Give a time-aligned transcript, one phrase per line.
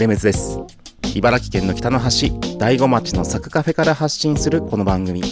[0.00, 0.58] レメズです。
[1.14, 5.22] 茨城県の北の端大子町のサクカフェから発信するこの番組。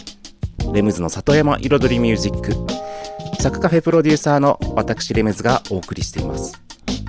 [0.75, 2.53] レムズの里山彩りミュージック。
[3.41, 6.61] サクカフェプロデューサーの私レメズがお送りしています。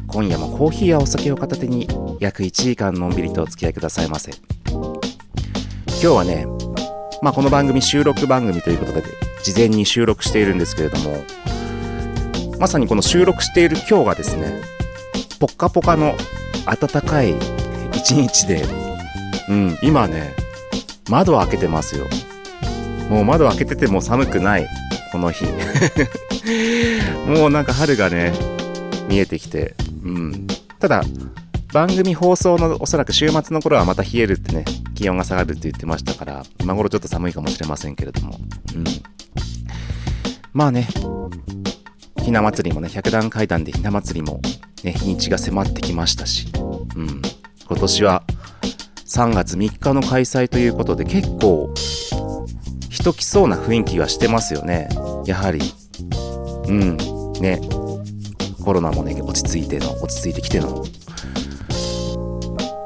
[0.08, 1.86] 今夜もコーヒーやお酒を片手に
[2.22, 4.32] 約1時間のんびりとお付き合いくださいませ。
[4.72, 4.94] 今
[6.00, 6.48] 日はね
[7.22, 9.04] まあこの番組収録番組ということで
[9.44, 11.26] 事前に収録しているんですけれども
[12.58, 14.62] まさにこの収録している今日がですね
[15.42, 16.16] ポッカポカの
[16.76, 17.34] 暖かい
[17.94, 18.64] 一日で、
[19.50, 20.36] うん、今ね、
[21.10, 22.06] 窓開けてますよ。
[23.10, 24.68] もう窓開けてても寒くない、
[25.12, 25.46] この日。
[27.26, 28.34] もうなんか春がね、
[29.08, 30.48] 見えてきて、うん。
[30.80, 31.04] ただ、
[31.74, 38.40] 番組放送のおそらく週末の頃はまた冷えるってね、気温が下がるって言ってましたから、今頃ちょっと寒いかもしれませんけれども、
[38.76, 38.84] うん。
[40.54, 40.88] まあね、
[42.24, 44.40] ひな祭りもね、百段階段でひな祭りも
[44.84, 46.48] ね、日にちが迫ってきましたし、
[46.96, 47.22] うん、
[47.68, 48.24] 今年は
[49.06, 51.74] 3月3日の開催ということで結構
[52.90, 54.90] 人来そうな雰囲気はしてますよね。
[55.26, 55.60] やはり。
[56.68, 56.98] うん。
[57.40, 57.62] ね。
[58.64, 60.84] コロナもね、落ち着いての、落ち着いてきての、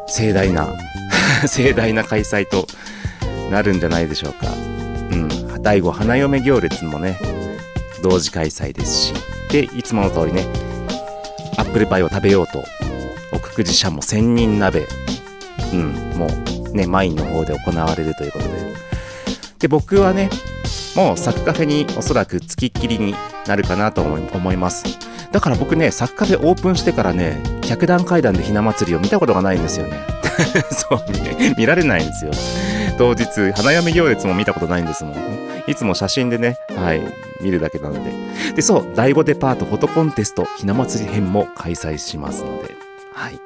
[0.08, 0.68] 盛大な
[1.47, 2.68] 盛大な開催と
[3.50, 4.47] なるんじゃないでしょうか。
[5.12, 5.62] うん。
[5.62, 7.18] 第5花嫁行列もね、
[8.03, 9.13] 同時開催ですし。
[9.50, 10.46] で、いつもの通りね、
[11.58, 12.63] アップルパイを食べようと、
[13.53, 14.88] 奥久慈社も千人鍋、
[15.74, 18.74] うん、もうね、マインの方で行われるということで。
[19.59, 20.31] で、僕はね、
[20.96, 23.13] もうサクカフェにおそらく付きっきりに
[23.46, 24.97] なるかなと思います。
[25.31, 30.00] だから僕ね、サクカフェオープンしてからね、百段階段でひな祭りを見たことがないんですよね。
[30.74, 32.31] そう、ね、見られないんですよ。
[32.97, 35.16] 当日、花嫁行列も見たことないんですもん。
[35.68, 37.02] いつも写真でね、はい、
[37.40, 38.12] 見るだけなので。
[38.56, 42.93] で、そう、第5デパートフォトコンテストひな祭り編も開催しますので。
[43.13, 43.40] はい。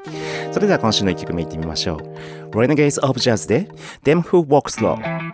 [0.54, 2.50] それでは今週の1曲目いってみましょう。
[2.52, 3.70] Renegades of Jazz で
[4.04, 5.27] Them Who Walk Slow。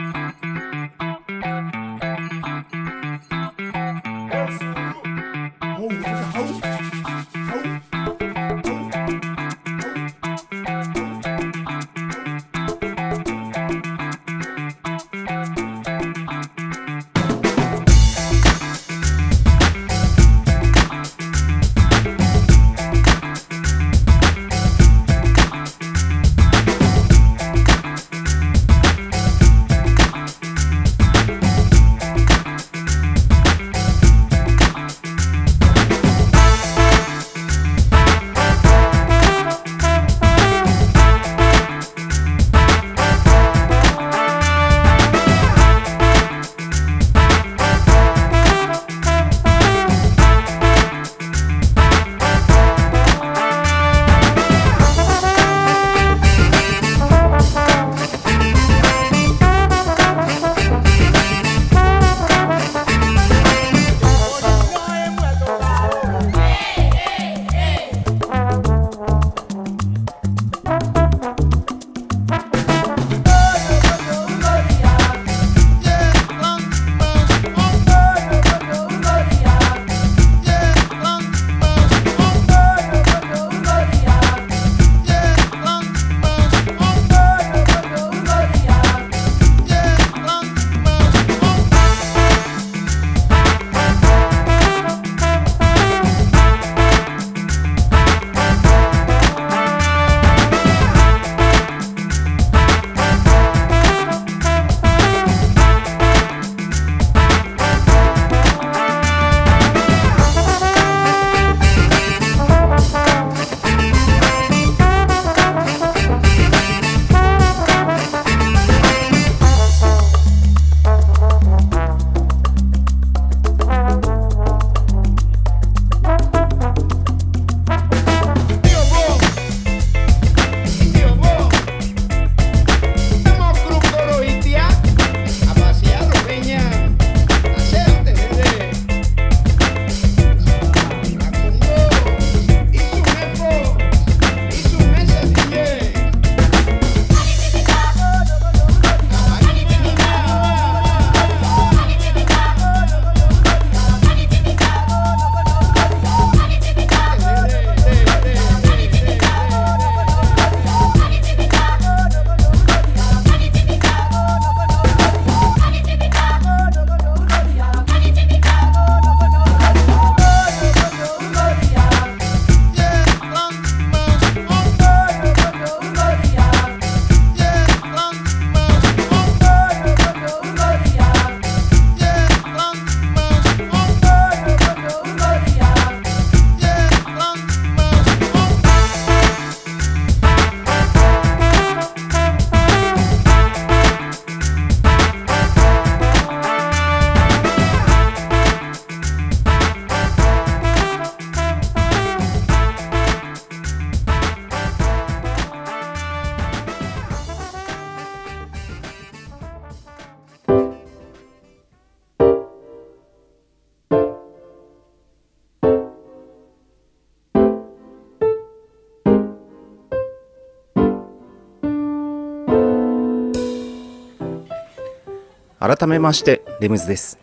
[225.66, 227.18] 改めましてレムズです。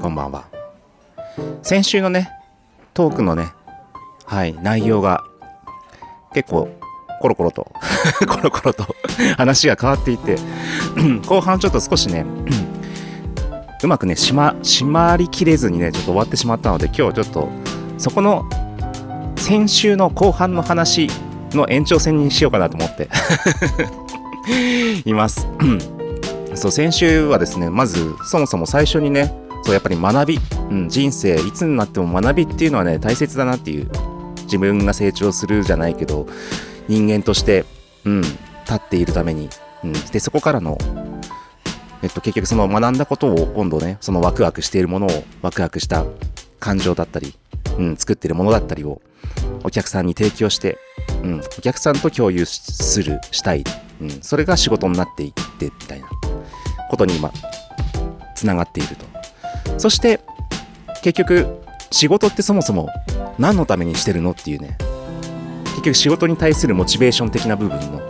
[0.00, 0.44] こんばんは。
[1.62, 2.30] 先週のね
[2.94, 3.48] トークのね
[4.24, 5.24] はい内容が
[6.32, 6.68] 結構
[7.20, 7.66] コロコロと
[8.28, 8.86] コロコロと
[9.36, 10.36] 話が変わっていて
[11.26, 12.24] 後半ちょっと少しね
[13.82, 17.48] うまくね締ま締まりきれずにねちょっと終わってしまったので今日ちょっと
[17.98, 18.48] そこの
[19.34, 21.10] 先週の後半の話
[21.50, 23.08] の延長戦にしようかなと思って
[25.04, 25.48] います。
[26.56, 29.32] そう先週はですねまずそもそも最初にね
[29.62, 30.38] そうやっぱり学び、
[30.70, 33.90] うん、人生いつになっても学びっていうのはね大切だなっていう
[34.44, 36.26] 自分が成長するじゃないけど
[36.88, 37.64] 人間として、
[38.04, 38.36] うん、立
[38.74, 39.48] っているために、
[39.84, 40.78] うん、でそこからの
[42.02, 45.10] えっと、結局その学んだことを今度ねそのワクワクしているものを
[45.42, 46.04] ワクワクした
[46.60, 47.34] 感情だったり、
[47.78, 49.00] うん、作ってるものだったりを
[49.64, 50.78] お客さんに提供して、
[51.22, 53.64] うん、お客さんと共有するしたい、
[54.00, 56.08] うん、それが仕事になっていってみたいな。
[56.90, 57.30] ことに今
[58.34, 59.06] つながっていると。
[59.78, 60.20] そして
[61.02, 62.88] 結局仕事ってそもそも
[63.38, 64.76] 何のためにしてるのっていうね。
[65.64, 68.00] 結局仕事に対するモチベーション的な部分の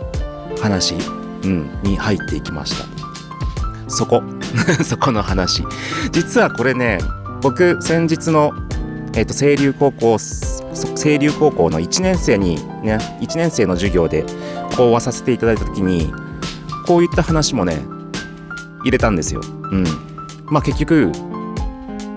[0.61, 0.95] 話、
[1.43, 3.89] うん、に入っていきました。
[3.89, 4.23] そこ。
[4.83, 5.63] そこの話。
[6.11, 6.99] 実はこれね
[7.41, 8.53] 僕先日の、
[9.13, 10.17] えーと、清流高校
[10.95, 14.25] 清流高校の1年生にね1年生の授業で
[14.75, 16.11] 講話させていただいた時に
[16.85, 17.77] こういった話もね
[18.87, 19.41] 入れたんですよ。
[19.43, 19.83] うん。
[20.45, 21.11] まあ結局、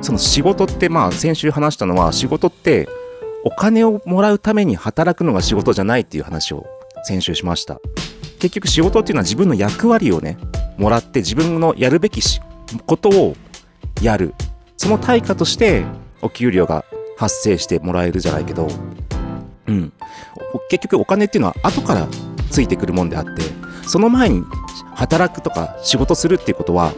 [0.00, 2.88] その仕事ってまあ先週話したのは仕事って
[3.44, 6.66] お金をもらうために働くのが仕事じゃないっていう話を
[7.04, 7.80] 先週しました。
[8.38, 10.38] 結局仕事っていうのは自分の役割をね、
[10.78, 12.20] もらって自分のやるべき
[12.86, 13.36] ことを
[14.00, 14.34] やる。
[14.76, 15.84] その対価として
[16.22, 16.84] お給料が
[17.18, 18.68] 発生してもらえるじゃないけど、
[19.66, 19.92] うん。
[20.70, 22.08] 結局お金っていうのは後から
[22.50, 23.42] ついてくるもんであって、
[23.86, 24.42] その前に
[24.94, 26.92] 働くとか仕事するっていうことは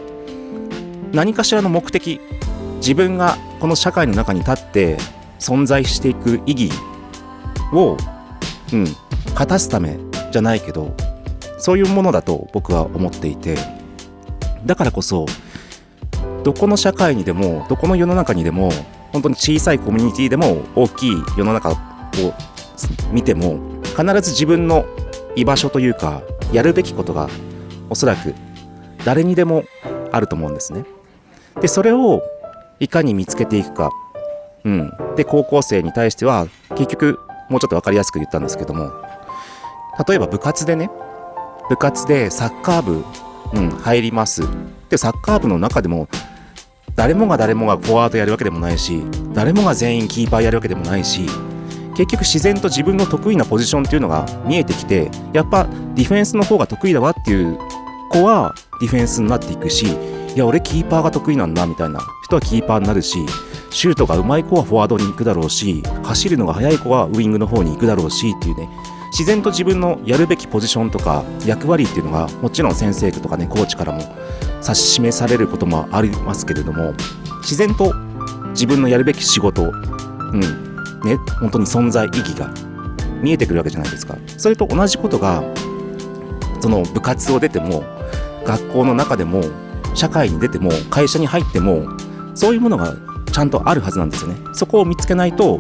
[1.13, 2.21] 何かしらの目的
[2.77, 4.97] 自分がこの社会の中に立って
[5.39, 6.71] 存在していく意義
[7.73, 7.97] を、
[8.73, 8.87] うん、
[9.35, 9.99] 果たすため
[10.31, 10.95] じゃないけど
[11.59, 13.57] そういうものだと僕は思っていて
[14.65, 15.27] だからこそ
[16.43, 18.71] どこの社会にでもどこの世の中にでも
[19.13, 21.77] 本当に小さいコミュニティでも大きい世の中を
[23.13, 24.87] 見ても必ず自分の
[25.37, 26.23] 居場所というか
[26.53, 27.29] やるべきことが
[27.93, 28.35] おそらく
[29.05, 29.65] 誰にでも
[30.11, 30.85] あると思うんですね。
[31.61, 32.23] でそれを
[32.81, 33.91] いかに見つけていくか、
[34.65, 37.21] うん、で高校生に対しては結局
[37.51, 38.91] もうちょっと分かりやすく言ったんですけども。
[40.09, 40.91] 例えば部活でね。
[41.69, 43.05] 部活でサッカー部、
[43.53, 44.43] うん、入ります。
[44.89, 46.09] でサッカー部の中でも
[46.97, 49.03] 誰もが誰もがフォワードやるわけでもないし
[49.35, 51.27] 誰もが全員キーパーやるわけでもないし
[51.97, 57.59] 結局自然と自分の得意なポジションっていうのが見えてきてやっぱディフェンスの方が得意だわっていう
[58.13, 59.87] 子はディフェンスになっていくし
[60.35, 63.19] いや俺キーパーが得意なんだみたいな人はキーパーになるし
[63.71, 68.69] シュートが上手い子はフォワードに行くだろうし走るのが速い子はウイングの方に行くだろうしっていうね
[69.11, 74.01] 自然と自分のやるべきポジションとか役割っていうのがもちろん先生とかねコーチからも
[74.63, 76.95] 指し示されることもありますけれども
[77.41, 77.93] 自然と
[78.51, 80.73] 自分のやるべき仕事うん
[81.05, 82.53] ね、本当に存在意義が
[83.21, 84.17] 見えてくるわけじゃないですか。
[84.27, 85.43] それと同じことが、
[86.61, 87.83] その部活を出ても、
[88.45, 89.43] 学校の中でも、
[89.95, 91.87] 社会に出ても、会社に入っても、
[92.35, 92.95] そういうものが
[93.33, 94.37] ちゃんとあるはずなんですよね。
[94.55, 95.59] そこを見つけないと、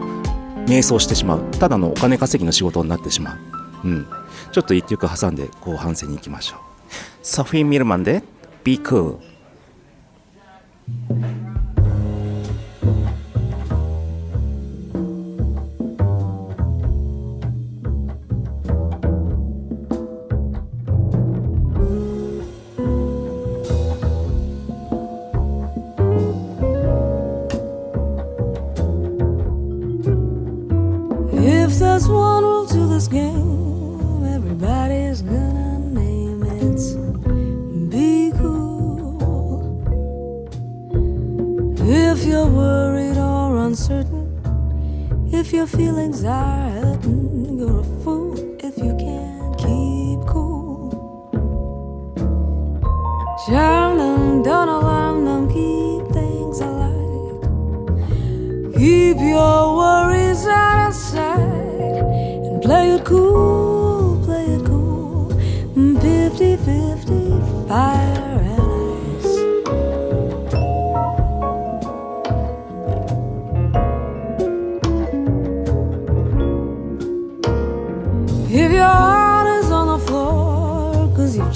[0.68, 1.40] 迷走してしまう。
[1.58, 3.34] ただのお金稼ぎの仕事になってしま
[3.84, 3.88] う。
[3.88, 4.06] うん。
[4.52, 6.58] ちょっと一曲挟んで後半戦に行きましょう。
[7.22, 8.22] ソフィー・ミルマンで
[8.64, 9.18] Be Cool。
[45.52, 46.71] your feelings are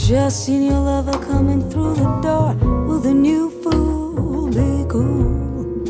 [0.06, 2.54] just seen your lover coming through the door
[2.86, 4.46] with a new fool.
[4.46, 5.84] Be cool.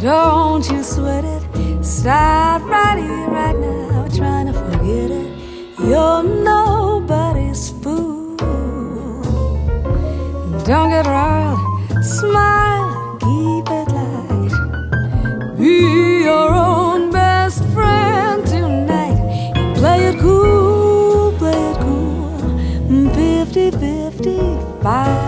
[0.00, 1.84] Don't you sweat it.
[1.84, 5.28] Start right here, right now, trying to forget it.
[5.78, 8.36] You're nobody's fool.
[10.64, 11.58] Don't get riled.
[12.02, 12.83] Smile,
[24.84, 25.23] Bye.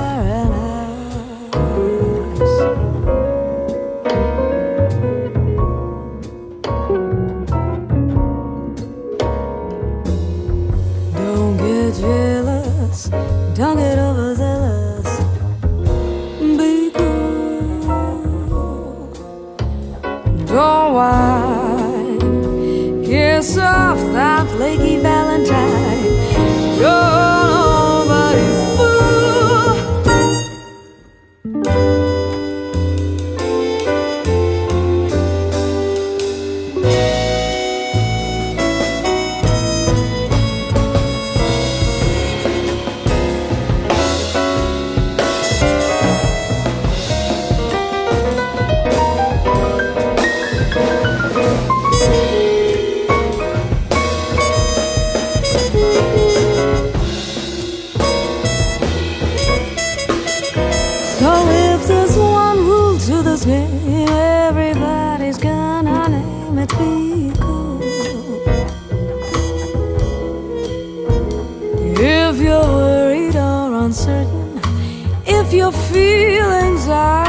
[75.91, 77.26] feelings I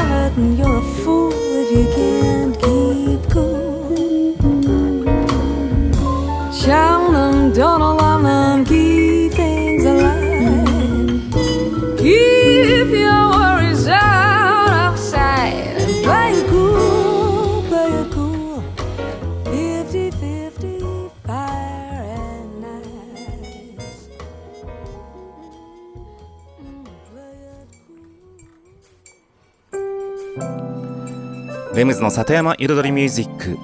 [31.98, 33.58] ズの里山彩りミュージック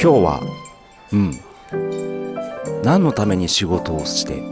[0.00, 0.40] 今日は
[1.12, 1.40] うん。
[2.84, 4.42] 何のために仕事をして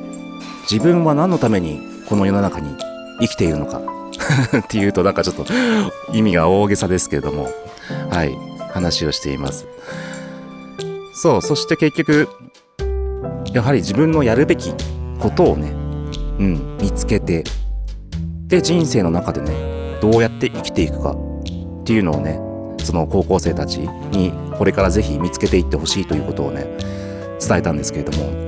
[0.70, 2.74] 自分は何のためにこの世の中に
[3.20, 3.82] 生きているのか。
[4.58, 5.44] っていうとなんかちょっと
[6.12, 7.48] 意味が大げさですけれども。
[8.10, 8.34] はい。
[8.72, 9.66] 話をしています。
[11.12, 12.28] そうそして結局
[13.52, 14.72] やはり自分のやるべき
[15.20, 15.70] ことをね
[16.38, 17.44] うん見つけて
[18.46, 22.53] で人生の中でねどうやって生きていくかっていうのをね
[22.84, 26.64] その高校生たちにこれからぜひ見つけていってほしいということをね
[27.40, 28.44] 伝えたんですけれども。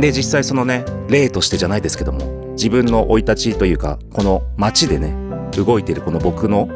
[0.00, 5.12] で実際そのね例としてじゃないですけども自分の生い立ちというかこの街でね
[5.56, 6.68] 動いているこの僕の、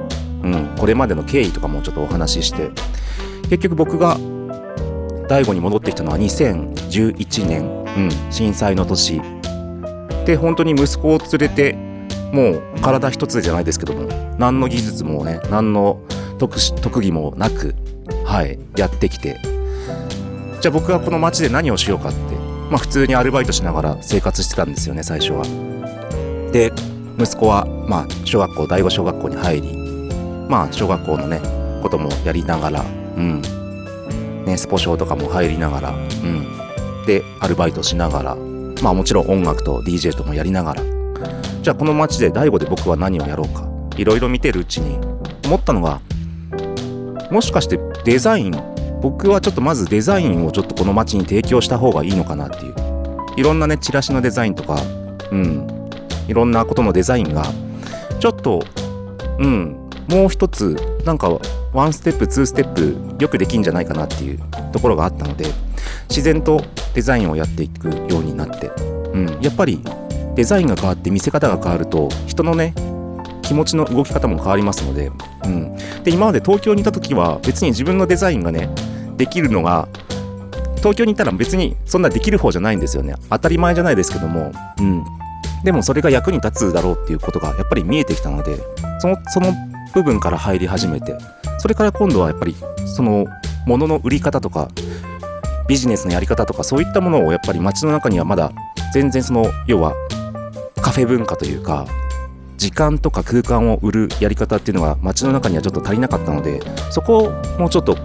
[0.42, 2.70] うん、これまでの経緯とかもちょっとお話しして
[3.48, 4.16] 結局僕が
[5.28, 9.22] 大悟に戻ってきたのは2011年、うん、震災の年。
[10.24, 11.74] で本当に息子を連れて
[12.32, 14.08] もう体一つじゃないですけども
[14.38, 16.00] 何の技術もね何の
[16.42, 17.76] 特特技もなく
[18.24, 19.38] はいやってきて。
[20.60, 22.18] じゃあ僕はこの街で何をしようかって
[22.68, 25.44] まあ普通にアルバイトしながら生活してたんですよね最初は。
[26.52, 26.72] で
[27.16, 29.76] 息子はまあ小学校第五小学校に入り
[30.48, 31.40] まあ小学校のね
[31.80, 32.84] こともやりながらう
[33.20, 33.40] ん。
[34.44, 36.46] ねスポ少とかも入りながらうん。
[37.06, 38.36] でアルバイトしながら
[38.82, 40.82] まあもちろん音楽と DJ ともやりながら。
[41.62, 44.98] じゃあこの街で大悟で僕は何をやろうかいろいろ見てるうちに
[45.44, 46.00] 思ったのが
[47.32, 52.74] もしかしてデザイン僕はちょっとまずデザインをちょっとこの街に提供した方がいいのかなっていう。
[53.36, 54.76] いろんなねチラシのデザインとか
[55.30, 55.88] うん。
[56.28, 57.44] いろんなことのデザインが
[58.20, 58.62] ちょっと
[59.38, 59.90] うん。
[60.08, 61.30] もう一つなんか
[61.72, 65.46] ワンステップツーステップよくできんじゃないかなっていうところがあったので
[66.10, 66.62] 自然と
[66.92, 68.66] デザインをやっていくようになって、
[69.14, 69.82] うん、やっぱり
[70.34, 72.74] デザインが変わって見せ方が変わると人のね
[73.42, 75.10] 気持ちの動き方も変わりますので,、
[75.44, 78.70] うん、で今まで東京にいた時は別に自分のデザインがね
[79.16, 79.88] できるのが
[80.76, 83.14] 東京にいたら別にそんなできる方じゃないんですよね。
[83.30, 85.04] 当たり前じゃないですけども、うん、
[85.62, 88.58] でもそれが役に立つだろうっていうことがやっぱり見えてきたので
[88.98, 89.52] そのその
[89.94, 91.16] 部分から入り始めて
[91.58, 92.56] それから今度はやっぱり
[92.86, 93.26] その
[93.66, 94.68] 物の売り方とか
[95.68, 98.50] ビジネスのやり方とかそういったものをやっぱり街の中にはまだ
[98.92, 99.94] 全然その要は
[100.80, 101.86] カフェ文化というか
[102.62, 106.60] 時間とか空間を売るやり方っていうのが街の中にはちょっと足りなかったので
[106.92, 107.96] そこをもうちょっと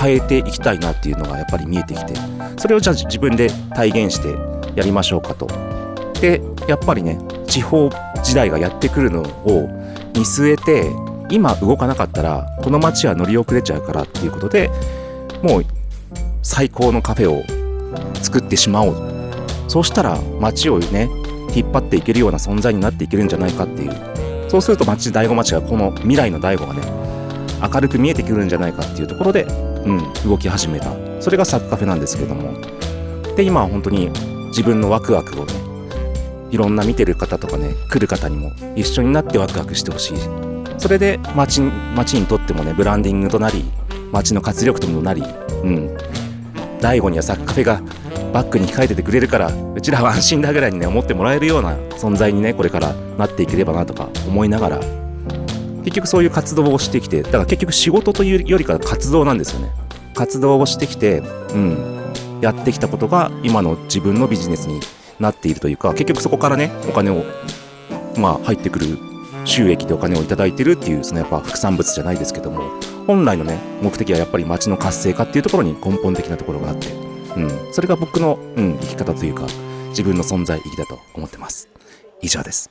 [0.00, 2.14] 変えていきたいなっていうのがやっぱり見えてきて
[2.56, 4.34] それをじゃあ自分で体現して
[4.74, 5.46] やりましょうかと。
[6.18, 7.90] でやっぱりね地方
[8.22, 9.68] 時代がやってくるのを
[10.14, 10.90] 見据えて
[11.30, 14.70] 今動かなかったらこの街は乗り遅れちゃうからっていうことで
[15.42, 15.64] もう
[16.42, 17.42] 最高のカフェを
[18.22, 19.10] 作ってしまおう。
[19.68, 21.10] そうしたら街をね
[21.54, 24.50] 引っ張っていけるような存在になっていけるんじゃないかっていう。
[24.50, 26.80] そうすると街大子町がこの未来の大子がね
[27.62, 30.92] 明るく見えてくるんじゃないかっていうところで、うん、動き始めた。
[31.20, 32.54] それがサッカフェなんですけども。
[33.36, 34.10] で今は本当に
[34.48, 35.52] 自分のワクワクをね
[36.50, 40.18] いろんな見てる方とかね来る方にも一緒になってワクワクしてほしい。
[40.78, 41.60] それで街
[41.94, 43.64] 街にとってもねブランディングとなり
[44.10, 45.22] 街の活力ともなり
[45.62, 45.96] うん。
[46.80, 47.82] 大悟にはサッカフェが
[48.32, 54.80] バックに控えててくれるからうちらは安心だぐらいにね思ってもらえるような存在にねこれからなっていければなとか思いながら
[55.84, 59.70] 結局そういう活動をしてきてだから結局仕事というよりか活動なんですよね。
[60.14, 61.20] 活動をしてきて
[61.54, 62.00] うん
[62.40, 64.80] やってきたことが今の自分のビジネスに
[65.18, 67.24] なっているというか結局そこからねお金を
[68.16, 68.98] まあ入ってくる
[69.44, 72.62] 収益でお金を頂いてるっていうそのやっぱ副産物じゃないですけども
[73.06, 76.88] 本来のね目的はやっぱり街の活性化っていうところに根本的なところがあって
[77.36, 79.46] うん、それが僕の、うん、生き方というか
[79.90, 81.68] 自分の存在意義だと思ってます。
[82.22, 82.70] 以上です。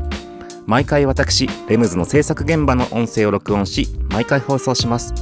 [0.71, 5.13] 毎回私、レムズの制作現場の音声を録音し、毎回放送します。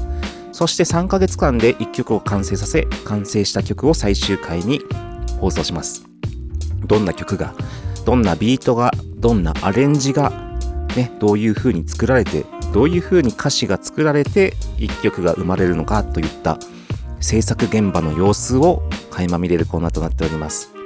[0.52, 4.80] そして3ヶ月間で1曲を完成させ、完成した曲を最終回に
[5.40, 6.06] 放送します。
[6.86, 7.56] どんな曲が、
[8.06, 10.30] どんなビートが、どんなアレンジが、
[10.96, 16.60] ね、どういう風に作られて、どういう風に歌詞が作られて1曲が生まれるのかといった
[17.22, 20.79] 制作現場の様子を垣間見れるコーナーとなっております。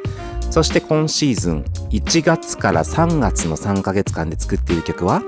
[0.54, 5.24] そして今シーズン1月から3月の3ヶ月間で作っている曲は、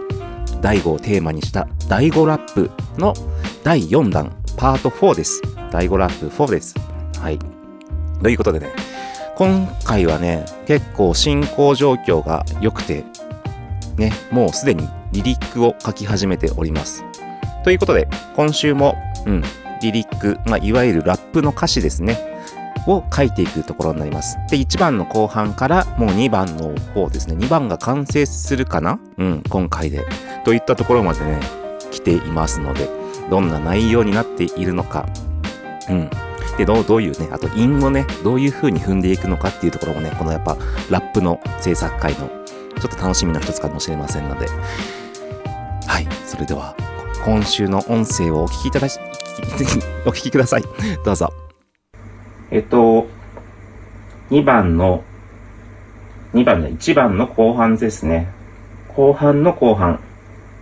[0.61, 3.15] 第5をテーマにした第5ラップの
[3.63, 5.41] 第4弾パート4です。
[5.71, 6.75] 第5ラップ4です。
[7.19, 7.39] はい。
[8.21, 8.71] ということでね、
[9.35, 13.03] 今回はね、結構進行状況が良くて、
[13.97, 17.03] ね、もうすでにリリックを書き始めております。
[17.63, 19.43] ということで、今週も、うん、
[19.81, 22.34] リリック、まあ、いわゆるラップの歌詞ですね、
[22.87, 24.37] を書いていくところになります。
[24.49, 28.99] で、1番の後半からもう2番の方ですね、2番が完成するかな？
[29.17, 30.05] うん、今回で。
[30.43, 31.39] といったところまでね、
[31.91, 32.87] 来ていますので、
[33.29, 35.07] どんな内容になっているのか、
[35.89, 36.09] うん。
[36.57, 40.55] で、どう、どういうね、あと韻をね、どういう風に踏んでいくのかっていうところもね、このやっぱ
[40.89, 42.29] ラップの制作会の
[42.79, 44.47] ちょっと楽しみの一つかもしれませんので、
[45.87, 46.75] はい、それでは、
[47.25, 48.99] 今週の音声をお聞きいただし、
[50.05, 50.63] お聞きください。
[51.03, 51.44] どうぞ。
[52.55, 53.05] えっと、
[54.29, 55.03] 2番の、
[56.33, 58.31] 2番の1番の後半ですね。
[58.95, 59.99] 後半の後半。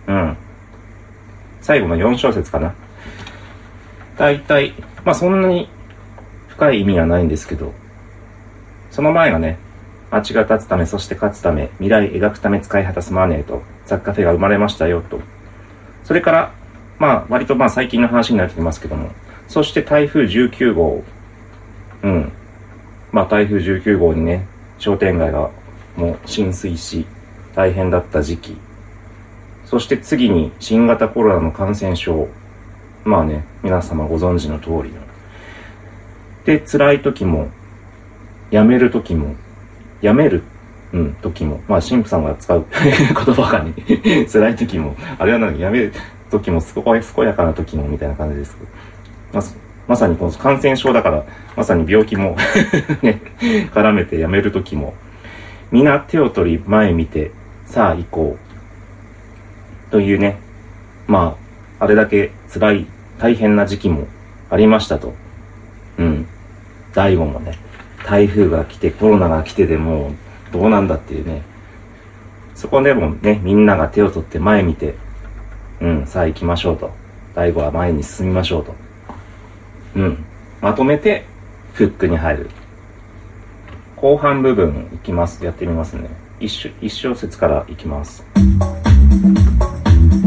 [0.08, 0.36] うん。
[1.62, 2.74] 最後の4小節かな。
[4.18, 5.68] 大体、まあそんなに
[6.48, 7.72] 深い意味はないんですけど、
[8.90, 9.56] その前がね、
[10.10, 15.20] 街が立つため、そして勝つため、未来描くため使い果たすマネーと、雑貨フェが生まれましたよと。
[16.02, 16.52] それから、
[16.98, 19.12] まあ割とまあ最近の話になってきますけども、
[19.46, 21.04] そして台風19号、
[22.04, 22.32] うん。
[23.10, 24.46] まあ台風19号にね、
[24.78, 25.50] 商店街が
[25.96, 27.06] もう浸水し、
[27.56, 28.56] 大変だった時期。
[29.64, 32.28] そして次に新型コロナの感染症。
[33.04, 35.02] まあね、皆様ご存知の通りの。
[36.44, 37.48] で、辛い時も、
[38.50, 39.34] 辞める時も、
[40.02, 40.42] 辞める、
[40.92, 43.74] うん、時も、まあ、神父さんが使う 言葉がね、
[44.30, 45.92] 辛い時も、あれは何、辞める
[46.30, 48.70] 時も、すごい健やかな時も、みたいな感じですけど。
[49.32, 51.24] まあ、まさにこの感染症だから、
[51.56, 52.36] まさに病気も
[53.02, 53.20] ね、
[53.72, 54.94] 絡めて辞める時も、
[55.70, 57.32] 皆手を取り前見て、
[57.66, 59.90] さあ行こう。
[59.90, 60.38] というね、
[61.06, 61.36] ま
[61.78, 62.86] あ、あれだけ辛い、
[63.18, 64.06] 大変な時期も
[64.50, 65.14] ありましたと。
[65.98, 66.26] うん。
[66.94, 67.58] 第5もね、
[68.04, 70.10] 台風が来てコロナが来てでも
[70.50, 71.42] うどうなんだっていうね。
[72.54, 74.94] そこでもね、みんなが手を取って前見て、
[75.80, 76.90] うん、さあ行きましょうと。
[77.34, 78.83] 第5は前に進みましょうと。
[79.96, 80.24] うん。
[80.60, 81.24] まとめて、
[81.74, 82.50] フックに入る。
[83.96, 85.44] 後半部分いきます。
[85.44, 86.08] やってみますね。
[86.40, 88.24] 一小一小節からいきます。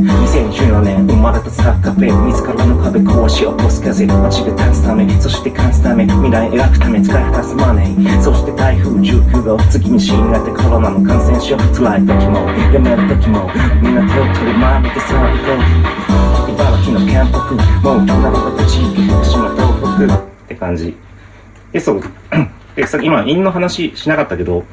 [0.08, 12.40] 2014年生まれたサッカーフェ自らの壁壊し起こす風街が立つためそして勝つため未来描くため使い果たすマネーそして台風19号次に新型コロナの感染症辛い時も
[12.74, 13.50] やめる時も
[13.82, 17.38] みんな手を取り前見てさあ行こう茨城のキャンプ
[17.84, 20.96] もう隣の土地福島東北って感じ
[21.72, 22.02] でそう
[22.76, 24.64] でさ今陰の話しなかったけど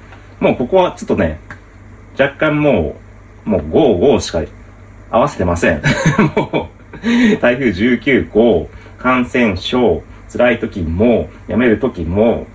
[0.40, 1.40] もうここはちょっとね
[2.18, 2.96] 若干も
[3.46, 4.42] うもう55しか
[5.10, 5.82] 合わせてません。
[6.34, 12.46] もう、台風19号、感染症、辛い時も、辞める時も、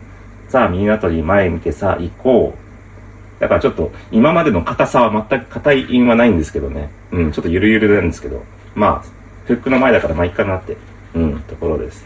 [0.50, 3.42] さあ、みんなとに前見てさあ、行こう。
[3.42, 6.90] だからちょっと、今までの硬さは全く硬い因はないんですけどね。
[7.12, 8.44] うん、ちょっとゆるゆるなんですけど。
[8.76, 9.10] まあ、
[9.46, 10.78] フックの前だからまあいいかなって、
[11.16, 12.06] うん、ところです。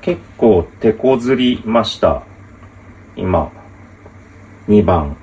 [0.00, 2.22] 結構手こずりました。
[3.16, 3.50] 今。
[4.68, 5.16] 2番。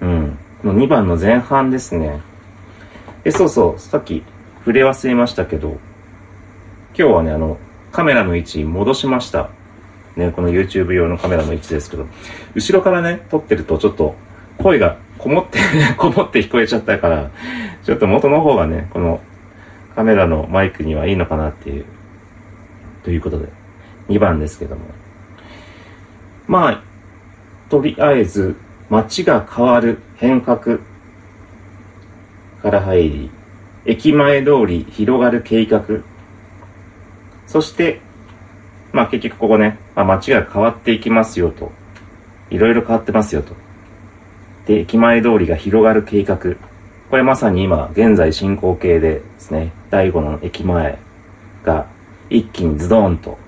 [0.00, 0.38] うん。
[0.62, 2.20] この2番の前半ですね。
[3.24, 4.24] で、そうそう、さっき
[4.60, 5.78] 触れ忘れましたけど、
[6.98, 7.58] 今日はね、あの、
[7.92, 9.50] カメラの位置戻しました。
[10.16, 12.06] ね、この YouTube 用のカメラの位置ですけど、
[12.54, 14.14] 後ろからね、撮ってるとちょっと
[14.58, 15.58] 声がこもって、
[15.98, 17.30] こもって聞こえちゃったから、
[17.84, 19.20] ちょっと元の方がね、この
[19.94, 21.84] カメラのマイクにはいいのかなっていう、
[23.04, 23.48] ということで、
[24.08, 24.82] 2番ですけども。
[26.48, 26.82] まあ、
[27.68, 28.56] とりあえず、
[28.88, 30.78] 街が変わる変革
[32.62, 33.30] から入り、
[33.84, 35.82] 駅前通り広がる計画。
[37.46, 38.00] そして、
[38.92, 41.72] まあ結局ここね、まあ、街が変わっていきますよと。
[42.48, 43.54] いろいろ変わってますよと。
[44.66, 46.38] で、駅前通りが広がる計画。
[47.10, 50.98] これまさに今、現在進行形でですね、第五の駅前
[51.64, 51.86] が
[52.28, 53.38] 一気にズドンと、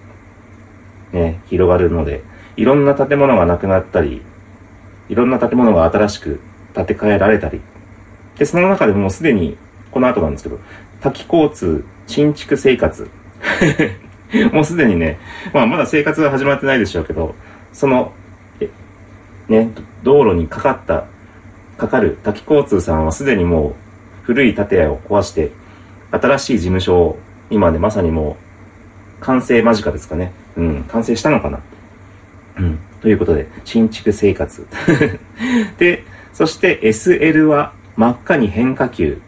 [1.12, 2.22] ね、広がるので、
[2.57, 4.22] いろんな建物がなくなったり、
[5.09, 6.40] いろんな建物が新しく
[6.75, 7.61] 建て替えられたり、
[8.37, 9.57] で、その中でもうすでに、
[9.90, 10.59] この後なんですけど、
[11.01, 13.09] 滝交通、新築生活。
[14.53, 15.18] もうすでにね、
[15.53, 17.35] まあまだ生活は始まってないでしょうけど、
[17.72, 18.12] その、
[19.52, 19.70] ね、
[20.02, 21.04] 道路にかかった、
[21.76, 23.74] かかる滝交通さんはすでにもう
[24.22, 25.52] 古い建屋を壊して、
[26.10, 27.18] 新しい事務所を
[27.50, 28.36] 今ね、まさにも
[29.20, 30.32] う完成間近ですかね。
[30.56, 31.60] うん、完成したのかな。
[32.58, 32.78] うん。
[33.00, 34.66] ということで、新築生活。
[35.78, 39.20] で、そして SL は真っ赤に変化球。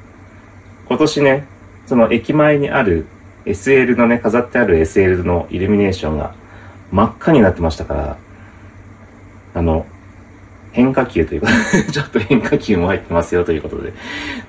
[0.87, 1.47] 今年ね、
[1.87, 3.07] その駅前にある
[3.45, 6.35] SL のね、飾ってある SL のイルミネーションが
[6.91, 8.17] 真っ赤になってましたから、
[9.55, 9.87] あの、
[10.75, 11.47] 変化球というか、
[11.91, 13.93] ちょっと変化球も入ってますよということで。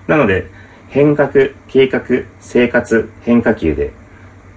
[0.07, 0.47] なので、
[0.89, 1.31] 変革、
[1.67, 2.01] 計画、
[2.39, 3.91] 生活、変化球で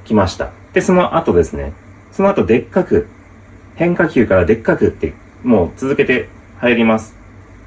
[0.05, 0.51] 来ました。
[0.73, 1.75] で、その後ですね、
[2.11, 3.07] その後でっかく、
[3.77, 5.13] 変化球からでっかくって、
[5.45, 6.29] もう続けて
[6.59, 7.15] 入ります。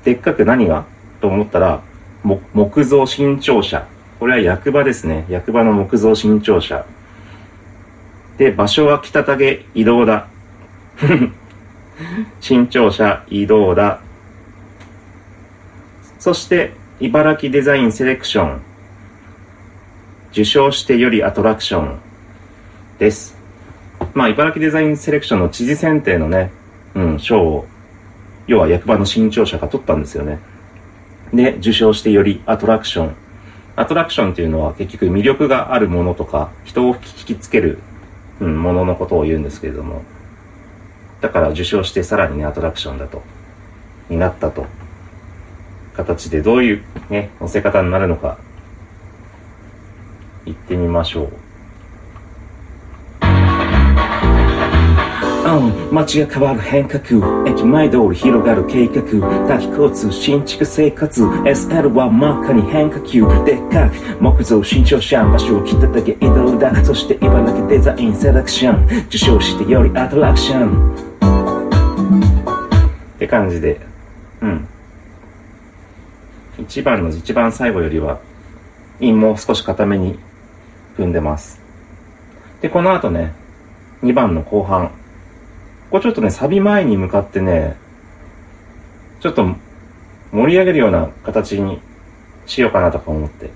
[0.04, 0.86] でっかく何が
[1.22, 1.82] と思ったら、
[2.24, 3.86] 木造新庁舎。
[4.20, 5.26] これは役場ですね。
[5.30, 6.86] 役場の木造新庁舎。
[8.40, 10.28] で、場所は北竹移動だ。
[12.40, 14.00] 新庁舎移動だ。
[16.20, 18.62] そして、茨城デザインセレクション。
[20.32, 22.00] 受賞してよりアトラクション
[23.00, 23.36] です。
[24.14, 26.52] まあ、茨城デザインセレクションの知事選定のね、
[26.96, 27.68] うん、賞を、
[28.48, 30.40] 要は役場の新庁舎が取ったんですよね。
[31.34, 33.16] で、受賞してよりアトラクション。
[33.76, 37.80] アトラクションっていうのは結局魅力があるものとか、人を引きつける、
[38.40, 40.04] うん、もののことを言うんですけれども。
[41.22, 43.22] だから受賞してさらにね、アトラクションだと、
[44.10, 44.66] になったと。
[45.94, 48.38] 形でどういうね、乗せ方になるのか、
[50.46, 51.30] 行ってみましょう。
[55.52, 57.04] うん、街が変わる変革
[57.46, 59.02] 駅前通り広がる計画
[59.48, 71.11] 滝交通新築生活 SL は真っ赤に変化球でっかく木造新庁舎場所を北だけ移動だそして茨城デザインセレクション受賞してよりアトラクション
[73.22, 73.80] って感じで。
[74.42, 74.68] うん。
[76.58, 78.20] 一番の一番最後よりは
[79.00, 80.18] 韻も少し固めに
[80.98, 81.62] 踏んでます。
[82.62, 83.34] でこの後ね
[84.02, 84.92] 2番の後半。
[85.92, 87.76] これちょっとね、サビ前に向かってね、
[89.20, 89.46] ちょっと
[90.32, 91.80] 盛り上げるような形に
[92.48, 93.52] しようかなとか思って。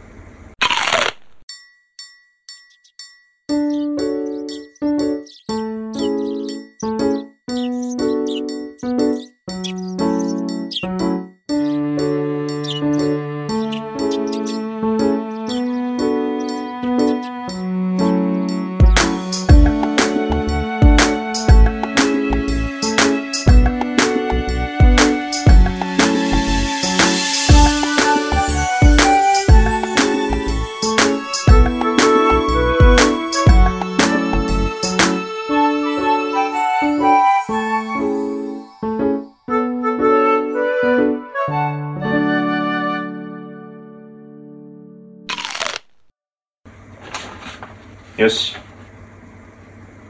[48.26, 48.56] よし。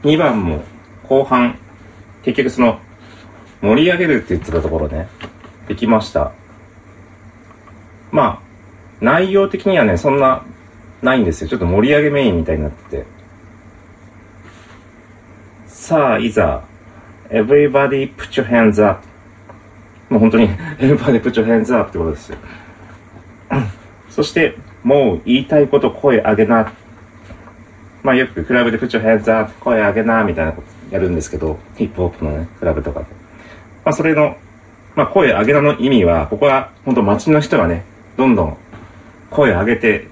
[0.02, 0.62] 2番も
[1.08, 1.58] 後半、
[2.22, 2.80] 結局その、
[3.60, 5.08] 盛り上げるって言ってたところね、
[5.68, 6.32] できました。
[8.10, 10.44] まあ、内容的にはね、そんな、
[11.02, 11.48] ないんですよ。
[11.48, 13.04] ちょっと盛り上げメインみたいになってて。
[15.66, 16.64] さあ、いざ、
[17.28, 19.06] everybody put your hands up.
[20.08, 20.48] もう本当に、
[20.80, 22.38] everybody put your hands up ってことですよ。
[24.08, 26.72] そして、もう言いたいこと声上げな。
[28.06, 33.06] まあよくクラブで put your hands up 声上げなみたいなことやるんですけど、ヒップホップのね、クラブとかで。
[33.84, 34.36] まあそれの、
[34.94, 37.84] まあ声上げなの意味は、ここは本当街の人がね、
[38.16, 38.56] どんどん
[39.30, 40.06] 声上げて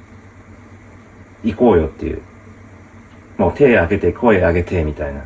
[1.44, 2.20] いこうよっていう。
[3.38, 5.24] もう手上げて声上げてみたいな。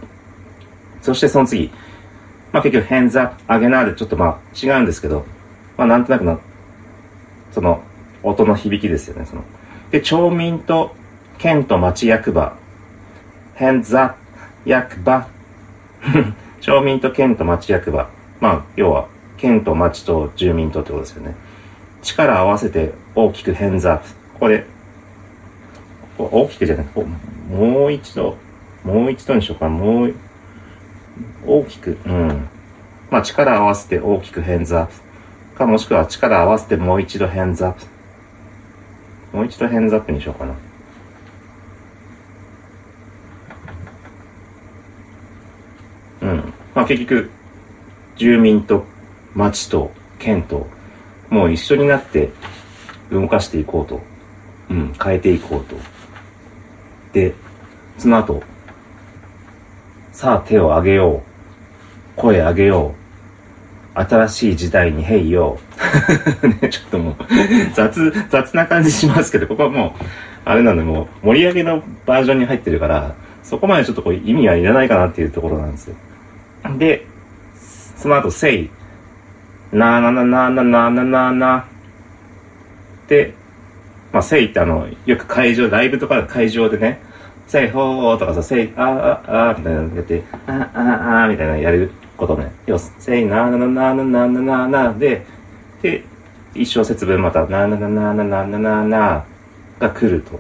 [1.01, 1.71] そしてその次、
[2.53, 5.25] まあ結局 hands up 上げなでちょっとまあ違うんですけど、
[5.79, 6.39] まあなんとなくの、
[7.51, 7.83] その
[8.23, 9.43] 音の響きですよね、その。
[9.91, 10.95] で、町民と
[11.39, 12.57] 県と町役場、
[13.57, 14.17] hands up
[14.65, 15.29] 役場、
[16.61, 18.09] 町民と県と町役場。
[18.41, 21.35] まあ、要は、県と町と住民とってことですよね。
[22.03, 24.05] 力合わせて大きく hands up。
[24.39, 24.65] これ、
[26.17, 27.07] ここ大きくじゃなくて、
[27.51, 28.37] もう一度、
[28.85, 29.71] もう一度にしようかな。
[29.71, 30.15] もう、
[31.47, 32.49] 大きく、うん。
[33.11, 34.93] まあ、力合わせて大きく hands up。
[35.57, 37.81] かもしくは力合わせてもう一度 hands up。
[39.33, 40.55] もう一度ヘンズアップにしようかな。
[46.23, 46.53] うん。
[46.75, 47.31] まあ結局、
[48.17, 48.85] 住民と
[49.35, 50.67] 町と県と、
[51.31, 52.31] もう一緒になって
[53.11, 54.01] 動かしていこうと。
[54.71, 55.77] うん、変えていこうと。
[57.13, 57.35] で、
[57.97, 58.43] その後、
[60.13, 62.21] さあ手を挙げよう。
[62.21, 64.01] 声上げよう。
[64.01, 65.59] 新しい時代にへいよ
[66.43, 66.49] う。
[66.49, 67.17] ね、ちょっともう、
[67.75, 70.05] 雑、雑な感じしますけど、ここはもう、
[70.45, 73.15] あれなんで、もう、盛り上げのバージョンに入ってるから、
[73.49, 75.97] そこまでちょっとこう意味はいらないかなっていうところなんですよ。
[76.77, 77.07] で、
[77.97, 78.71] その後、せい。
[79.73, 81.65] なーなななななななな。
[83.09, 83.33] で、
[84.13, 87.01] まあ、せいってあの、よく会場、ライブとか会場でね、
[87.47, 92.53] せいほーとかさ、せい、あーあーあーみたいなのやって、あーあーあーみたいなのやることね。
[92.67, 95.25] よ、せいなーななななななななで、
[95.81, 96.05] で、
[96.55, 99.25] 一小節分また、なーなななななななな
[99.81, 100.39] が来ると。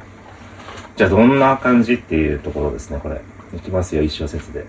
[0.98, 3.20] じゃあどんな感じっていうところですね、これ。
[3.56, 4.66] いきますよ、一小節で。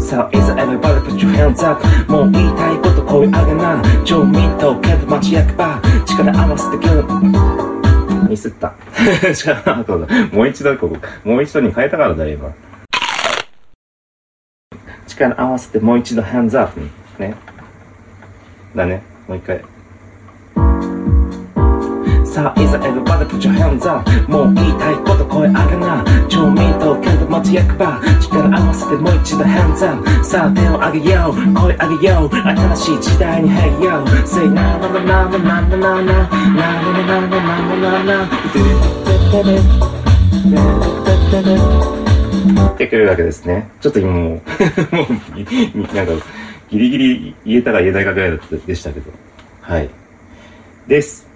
[0.00, 1.84] さあ、いざ everybody put your hands up?
[2.10, 7.02] もう言いたいこと声上げな町民と県と町役場力合わせて今
[8.24, 8.72] 日ミスった。
[9.34, 10.28] じゃあ、そうだ。
[10.32, 12.54] もう一度ここ、もう一度に変えたからだよ、今。
[15.06, 16.80] 力合わせてもう一度 hands up。
[17.18, 17.34] ね。
[18.74, 19.02] だね。
[19.28, 19.62] もう一回。
[22.38, 35.00] さあ、いざ everybody put your hands up もう言いたいこと声上げな町民と県と町役場力合わせてもう一度 hands up さあ、手を上げよう声上げよう新しい時代に Hey yo Say na na na
[35.00, 37.42] na na na na na na na na na na
[37.74, 38.30] na na na
[42.72, 43.68] ってくれるわけですね。
[43.80, 44.28] ちょっと今もう、
[45.76, 46.12] もう、なんか、
[46.70, 49.10] ギリギリ言えたか言えないかぐらいでしたけど。
[49.60, 49.90] はい。
[50.86, 51.27] です。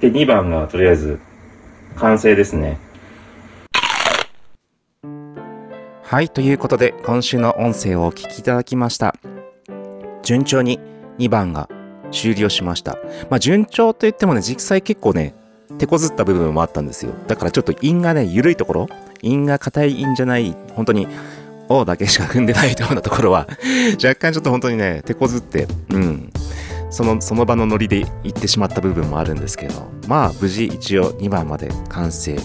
[0.00, 1.18] で、2番がとりあえず
[1.96, 2.78] 完成ですね。
[6.02, 9.16] はい、ということで今週の音声をお聞きいただきました。
[10.22, 10.78] 順調に
[11.18, 11.68] 2番が
[12.12, 12.98] 終了しました。
[13.28, 15.34] まあ順調といってもね、実際結構ね、
[15.78, 17.12] 手こずった部分もあったんですよ。
[17.26, 18.88] だからちょっと韻がね、緩いところ、
[19.22, 21.08] 韻が硬い韻じゃない、本当に、
[21.68, 23.48] おだけしか踏んでないようなところは、
[24.02, 26.32] 若干ちょっと本当にね、手こずって、うん、
[26.90, 32.36] そのその場のノリで行ってしまった部分もあるんですけどまあ無事一応2番まで完成。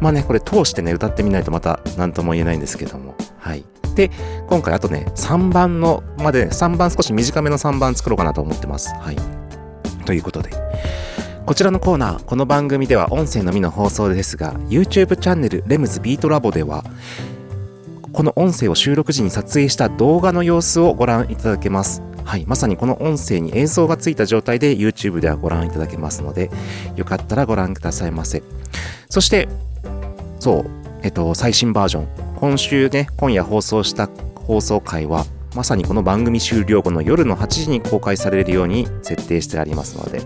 [0.00, 3.14] まあねこれ通してね歌ってみないとまた何とも言えないんですけども。
[3.38, 3.64] はい。
[3.94, 4.10] で
[4.48, 8.94] 今回あとね3番のまで3番少し短めの3番作ろうかなと思ってます。
[8.94, 9.16] はい。
[10.04, 10.50] ということで。
[11.48, 16.84] こちらのコーナーこの番組では音声のみの放送ですが YouTube チャンネルレムズビートラボでは
[18.12, 26.50] この音声を収録時に撮影した動画の様子をご覧いただけますはい、まさにこの音声に映像がついた状態で YouTube ではご覧いただけますので、
[26.94, 28.42] よかったらご覧くださいませ。
[29.08, 29.48] そして、
[30.38, 30.70] そう、
[31.02, 32.08] えっと、最新バージョン。
[32.36, 35.24] 今週ね、今夜放送した放送回は、
[35.54, 40.20] まさにこの番組終了後の夜の8時に公開されるように設定してありますので、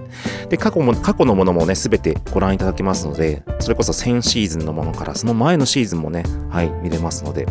[0.49, 7.47] で、過去も、過去のものもね、すべてご覧いただけますので、それこそ1000シーズンのものから、その前のシーズンもね、はい、見れますので、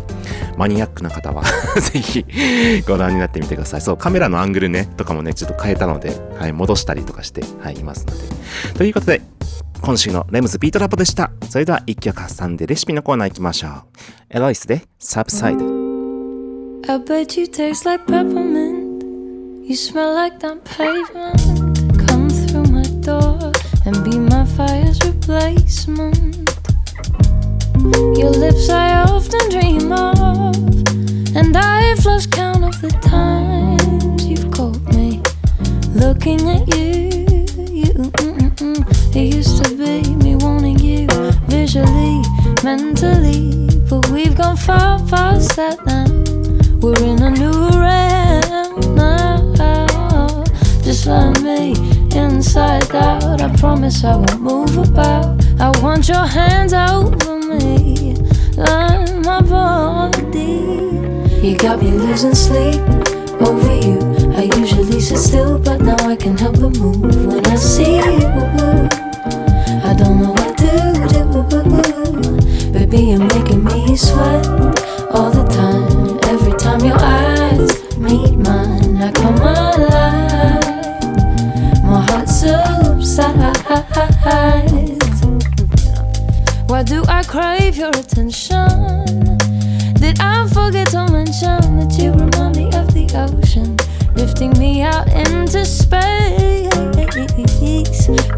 [0.56, 1.42] マニアックな方は
[1.80, 2.24] ぜひ
[2.86, 3.80] ご覧になってみてください。
[3.80, 8.22] そう、カメラのアングルね、とかもね、ちょっと変えたので、はい、戻したりとかして、はい、いますので。
[8.74, 9.22] ということで、
[9.80, 11.32] 今週のレムズビートラボでした。
[11.48, 13.72] それでは一曲挟んでレシピのコーナー行きましょう。
[14.30, 15.81] エロイスでサブサイド。
[16.88, 19.04] I bet you taste like peppermint.
[19.68, 22.08] You smell like that pavement.
[22.08, 23.52] Come through my door
[23.86, 26.50] and be my fire's replacement.
[28.18, 30.56] Your lips I often dream of,
[31.36, 35.22] and I've lost count of the times you've caught me
[35.94, 37.10] looking at you.
[37.70, 37.92] You,
[39.14, 41.06] it used to be me wanting you
[41.46, 42.22] visually,
[42.64, 46.21] mentally, but we've gone far past that now.
[46.82, 50.42] We're in a new realm now.
[50.82, 51.74] Just like me,
[52.10, 53.40] inside out.
[53.40, 55.40] I promise I won't move about.
[55.60, 58.16] I want your hands over me,
[58.56, 60.58] like my body.
[61.46, 62.82] You got me losing sleep
[63.40, 64.00] over you.
[64.34, 68.26] I usually sit still, but now I can help but move when I see you.
[69.86, 72.72] I don't know what to do.
[72.72, 74.44] Baby, you're making me sweat
[75.14, 75.91] all the time.
[87.82, 88.68] your attention.
[89.94, 93.76] Did I forget to mention that you remind me of the ocean,
[94.14, 96.70] lifting me out into space?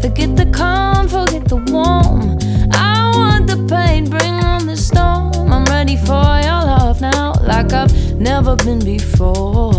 [0.01, 2.39] Forget the calm, forget the warm.
[2.71, 5.53] I want the pain, bring on the storm.
[5.53, 9.74] I'm ready for your love now, like I've never been before.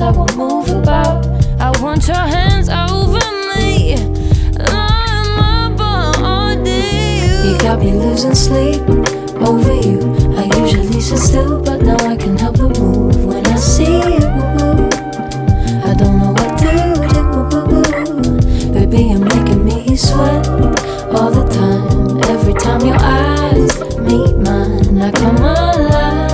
[0.00, 1.26] I won't move about.
[1.60, 3.18] I want your hands over
[3.56, 3.96] me.
[4.56, 7.20] Like my body.
[7.44, 8.80] You got me losing sleep
[9.42, 10.00] over you.
[10.36, 14.18] I usually sit still, but now I can help but move when I see you.
[15.82, 16.94] I don't know what to do.
[18.72, 20.46] Baby, you're making me sweat
[21.10, 22.22] all the time.
[22.30, 26.27] Every time your eyes meet mine, I come alive.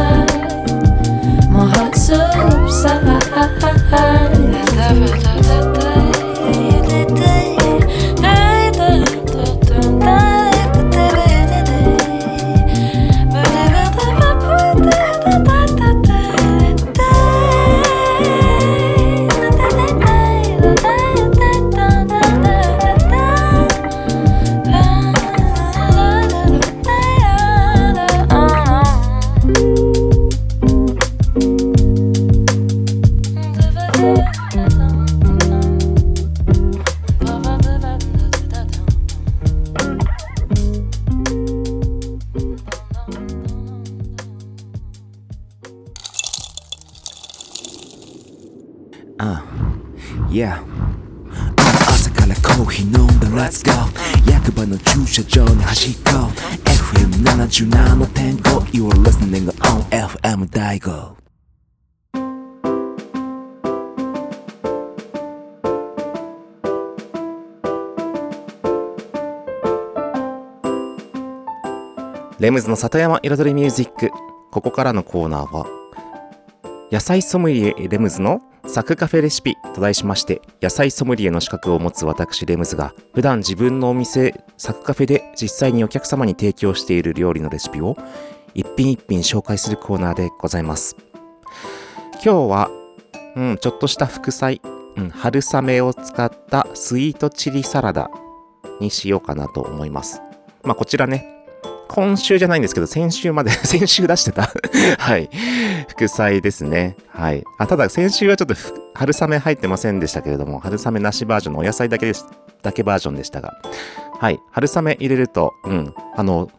[72.74, 74.10] の里山彩りミュージック。
[74.50, 75.64] ここからのコーナーは
[76.90, 87.96] 野菜ソムリエレムズのサクカフェレシピと題しまして野菜ソムリエの資格を持つ私レムズが普段自分のお店サクカフェで実際にお客様に提供している料理のレシピを
[88.54, 90.96] 一品一品紹介するコーナーでございます。
[92.14, 92.70] 今日は、
[93.36, 94.60] うん、ちょっとした副菜、
[94.96, 98.10] うん、春雨を使ったスイートチリサラダ
[98.80, 100.22] にしようかなと思います。
[100.64, 101.33] まあこちらね
[101.94, 104.50] 今週じゃないんですけど、先週まで、 先週出してた
[104.98, 105.30] はい。
[105.88, 106.96] 副菜ですね。
[107.08, 107.44] はい。
[107.58, 108.56] あ、ただ先週はちょっと
[108.94, 112.26] 春雨入ってませんでしたけれども、春雨なしバージョンのお野菜だけです、
[112.62, 113.54] だけバージョンでしたが、
[114.18, 114.40] はい。
[114.50, 115.94] 春雨入れると、うん。
[116.16, 116.50] あの、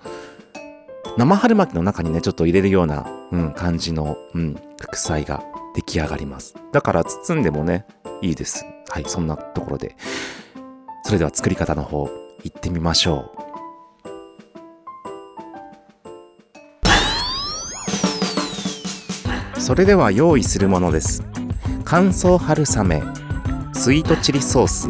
[1.18, 5.44] 生春巻きの中にね、ちょっと入れるような、うん、感じの、うん、副菜が
[5.76, 6.56] 出来上がります。
[6.72, 7.86] だから包んでもね、
[8.22, 8.66] いいです。
[8.88, 9.04] はい。
[9.06, 9.98] そんなところで。
[11.04, 12.10] それでは作り方の方、
[12.44, 13.35] 行ってみましょう。
[19.66, 21.24] それでは用意するものです。
[21.86, 23.02] 乾燥春雨。
[23.74, 24.90] スイートチリソース。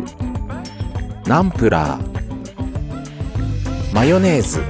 [1.26, 3.94] ナンプラー。
[3.94, 4.62] マヨネーズ。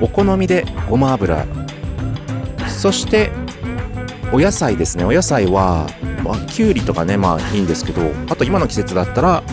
[0.00, 1.46] お好みでごま油。
[2.66, 3.30] そして
[4.32, 5.04] お野菜ですね。
[5.04, 5.86] お野菜は、
[6.24, 9.44] まあ、きゅうりとかねまあいいんですけどあと今の季節だったら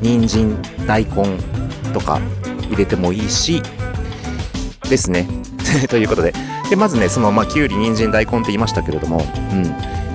[0.00, 1.38] 人参大根
[1.92, 2.20] とか
[2.68, 3.60] 入れてもいいし
[4.88, 5.26] ですね。
[5.90, 6.32] ということで
[6.70, 9.18] でまずねそのまあきゅうり人参大根って言いましたけれども
[9.52, 9.66] うん。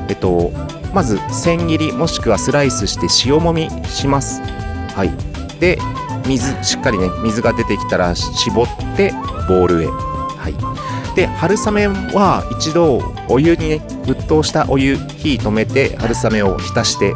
[0.10, 0.52] えっと
[0.93, 4.41] まず千切りもしくはスライスして塩もみします。
[4.41, 5.60] はい。
[5.60, 5.78] で
[6.26, 9.14] 水しっかりね水が出てきたら絞って
[9.47, 9.86] ボウルへ。
[9.86, 11.16] はい。
[11.16, 17.14] で春雨は一度お湯にね沸騰したお湯火止めて春雨を浸して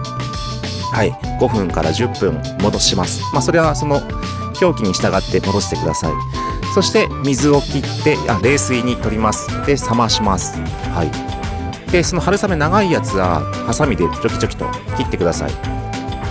[0.92, 1.12] はい。
[1.40, 3.22] 5分から10分戻します。
[3.34, 4.02] まあそれはその
[4.62, 6.43] 表記に従って戻してください。
[6.74, 9.48] そして水を切ってあ冷水に取ります。
[9.68, 10.60] で冷まします。
[10.60, 11.92] はい。
[11.92, 14.66] でその春雨長いやつはハサミでチョキチョキと
[14.98, 15.52] 切ってください。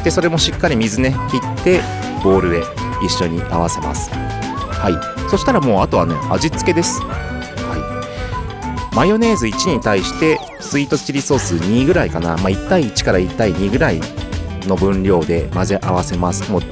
[0.02, 1.80] でそれもしっかり水ね切って
[2.24, 2.62] ボウルへ
[3.04, 4.10] 一緒に合わせます。
[4.10, 5.30] はい。
[5.30, 7.00] そしたらもうあとはね味付けです。
[7.02, 8.96] はい。
[8.96, 14.00] マヨネーズ1に対してスイートチリソース2ぐらいかな、まあ、1対1から1対2ぐらい
[14.66, 16.50] の分量で混ぜ合わせます。
[16.50, 16.62] もう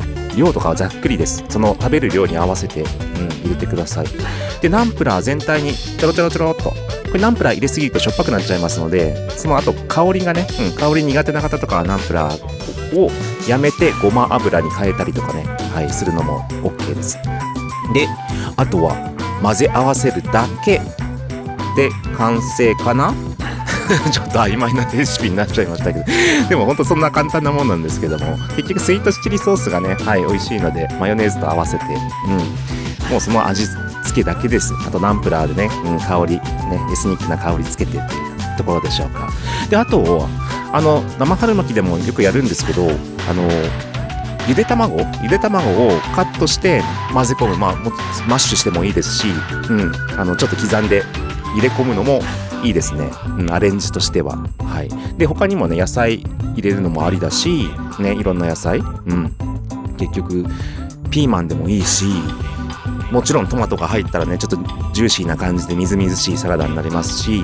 [0.41, 1.45] 量とかはざっくりです。
[1.49, 2.87] その食べる量に合わせて、うん、
[3.45, 4.07] 入れてください。
[4.61, 6.71] でナンプラー全体にちょろちょろちょろっと。
[6.71, 13.11] これナンプラー入れすぎるとしょっぱくなっちゃいますのでその後香りがね、うん、香り苦手な方とかはナンプラーを
[13.49, 17.19] やめてごま油に変えたりとかね、はい、するのも OK です。
[17.93, 18.07] で
[18.57, 18.95] あとは
[19.43, 20.81] 混ぜ合わせるだけ。
[21.77, 23.13] で完成かな？
[24.11, 26.05] ちょっと曖昧なレシピになっちゃいましたけど。
[26.49, 28.39] でもほんとそんな簡単なもんなんですけども。
[28.57, 31.85] 結局スイートチリソースがねはい美味しいのでマヨネーズと合わせて。
[32.29, 33.11] うん。
[33.11, 34.73] もうその味付けだけです。
[34.87, 36.41] あとナンプラーでね、うん、香りね
[36.93, 38.19] エスニックな香りつけてってい
[38.55, 39.29] うところでしょうか。
[39.69, 40.29] であと
[40.73, 42.89] あの生春巻きでもよくやるんですけど
[43.29, 43.49] あの
[44.49, 45.01] ゆで卵？
[45.23, 46.83] ゆで卵をカットして
[47.13, 47.77] 混ぜ込む、まあ、
[48.27, 49.29] マッシュしてもいいですし、
[49.69, 51.03] うん、あのちょっと刻んで
[51.55, 52.21] 入れ込むのも
[52.63, 56.19] いいですね、うん、アレンジとしては、はい、で他にもね野菜
[56.55, 58.83] 入れるのもありだし、ね、いろんな野菜、う
[59.15, 59.35] ん、
[59.97, 60.45] 結局
[61.11, 62.07] ピーマンでもいいし
[63.11, 64.57] もちろんトマトが入ったらねちょっと
[64.93, 67.43] ジューシーな感じでみずみずしいサラダになりますし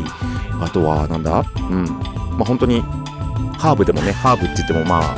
[0.61, 1.45] あとはなんだ？
[1.71, 1.85] うん。
[1.85, 2.83] まあ本当に
[3.59, 5.17] ハーブでもねハーブって言ってもまあ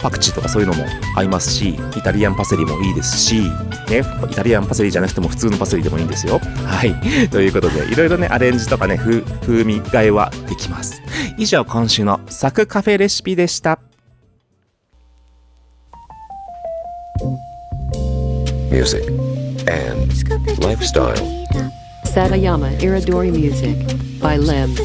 [0.00, 0.84] パクチーとかそういうのも
[1.16, 3.42] 合いますしイタリアンパセリもいいですし、
[3.88, 6.40] ね、イタリアンパセリじゃなくても普通のパセリでもいいんですよ。
[6.64, 6.94] はい。
[7.30, 11.02] ということで、いろいろね、アレンジとかね、風風味替えはできます。
[11.36, 13.78] 以上、今週のサクカフェレシピでした。
[18.72, 19.06] music,
[19.68, 20.10] and
[20.64, 21.14] lifestyle.
[22.06, 23.76] Satayama Iridori Music
[24.18, 24.80] by Lems.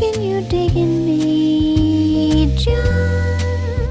[0.00, 3.90] Digging you, digging me, John.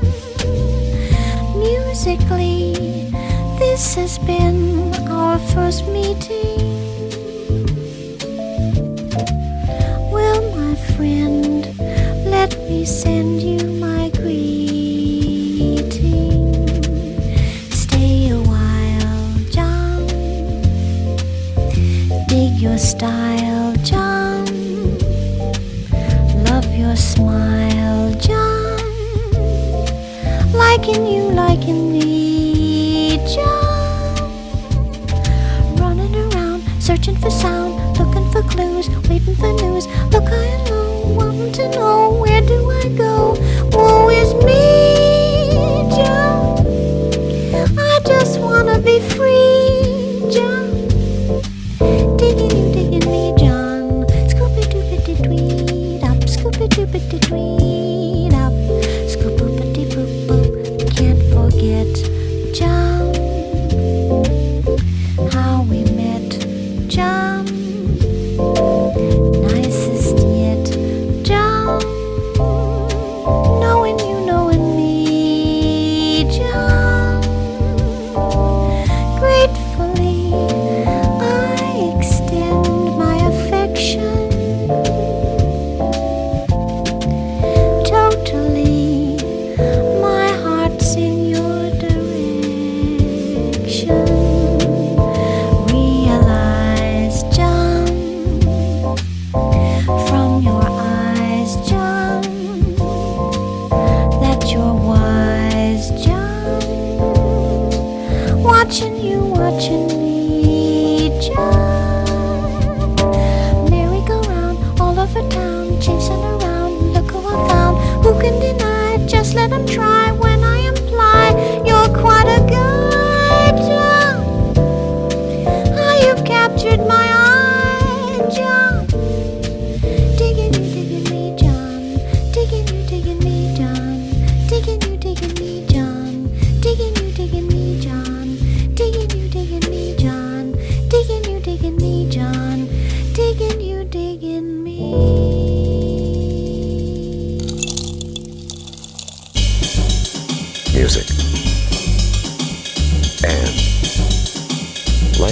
[1.55, 2.73] Musically,
[3.59, 6.57] this has been our first meeting.
[10.11, 11.77] Well, my friend,
[12.25, 13.68] let me send you
[39.19, 39.87] waiting for news.
[40.11, 43.08] Look I and low, wanting to know where do I go?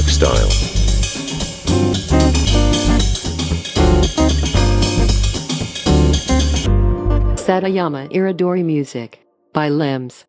[0.08, 0.47] Lifestyle.
[7.36, 9.20] Satayama Iridori Music
[9.53, 10.24] by Lems.
[10.24, 10.28] Lems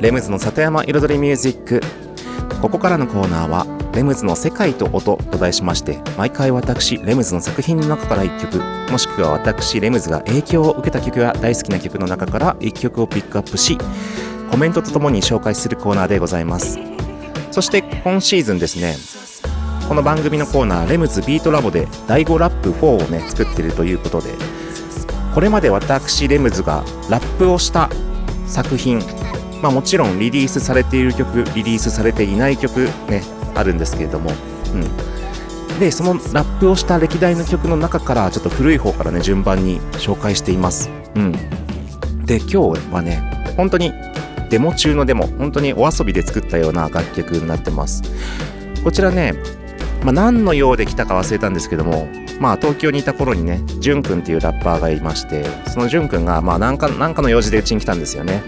[0.00, 1.80] レムズの里山彩りミュージック
[2.60, 13.78] ここからのコーナーは「レムズの世界と音」と題しまして毎回私レムズの作品の中から1曲もしくは私レムズが影響を受けた曲や大好きな曲の中から1曲をピックアップし
[14.50, 16.78] コメントとともに紹介するコーナーでございます。
[17.58, 18.94] そして今シーズンですね
[19.88, 24.30] この番組のコーナー「レムズビートラボ」で第5ラップ4をね作ってるということで
[25.34, 27.90] これまで私レムズがラップをした
[28.46, 29.00] 作品
[29.62, 33.22] まあもちろんリリースされている曲リリースされていない曲ね
[33.54, 34.30] あるんですけれども、
[34.72, 41.32] うん、でそのラップをした歴代の曲の中からちょっと古い方からね順番に紹介しています、うん、
[42.24, 42.56] で今日
[42.92, 43.92] はね本当に
[44.50, 48.02] デモ中のデモ本当にお遊びで作ったような楽曲になってます。
[48.82, 49.34] こちらね、
[50.02, 52.08] まあ、何の用で来たか忘れたんですけども
[52.40, 58.40] まあ東京にいた頃にねじゅんくんっていうラッパーがいましてそのじゅんくんがまあ何か何かの用事でうちに来たんですよね。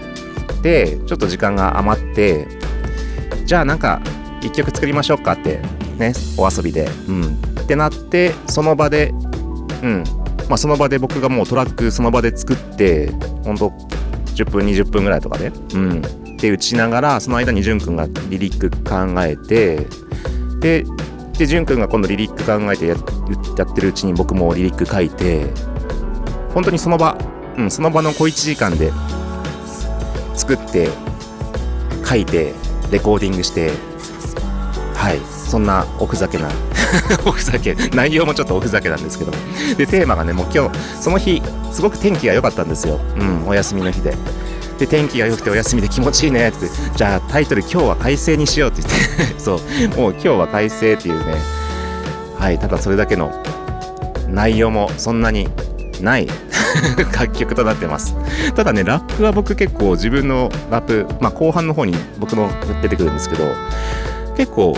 [0.61, 2.47] でちょっと時間が余って
[3.45, 4.01] じゃあなんか
[4.41, 5.59] 一曲作りましょうかって
[5.97, 6.89] ねお遊びで。
[7.07, 7.23] うん。
[7.61, 9.13] ってなってその場で
[9.83, 10.03] うん。
[10.49, 13.11] まあその場で僕がもうトラックその場で作って
[13.43, 13.71] ほんと
[14.35, 15.51] 10分20分ぐらいとかで。
[15.73, 16.01] うん。
[16.37, 19.87] で打ちながらその間にじゅんくんがリリック考えて
[20.59, 20.83] で
[21.37, 22.95] でじゅんくんが今度リリック考えてや
[23.57, 25.45] やってるうちに僕もリリック書いて
[26.53, 27.15] 本当にその場、
[27.57, 28.91] うん、その場の小1時間で
[30.41, 30.89] 作って
[32.03, 32.53] 書いて
[32.91, 33.69] レコーディングして
[34.95, 36.49] はいそんなおふざけな
[37.25, 39.31] おふざけ内容もちょっとおふざけなんですけど
[39.77, 42.99] でテーマがねもう今日その日すごく天気が良かったんですよ。
[43.17, 44.15] うんお休みの日で。
[44.79, 46.67] で天気が良くてお休みで気持ちいいねって。
[46.95, 49.39] じゃあタイトル今日は快晴にしようって言って。
[49.39, 49.57] そう。
[49.97, 51.35] もう今日は快晴っていうね。
[52.37, 53.31] はいただそれだけの
[54.27, 55.47] 内容もそんなに
[56.01, 56.27] ない
[57.17, 58.15] 楽曲となってます
[58.53, 62.49] ただねラップは僕結構自分のラップ、まあ、後半の方に僕の
[62.81, 63.45] 出てくるんですけど
[64.37, 64.75] 結構